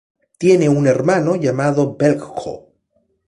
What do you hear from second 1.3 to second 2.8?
llamado Veljko.